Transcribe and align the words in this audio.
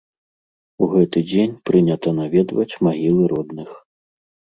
У 0.85 0.85
гэты 0.93 1.21
дзень 1.29 1.53
прынята 1.69 2.13
наведваць 2.21 2.79
магілы 2.87 3.23
родных. 3.35 3.69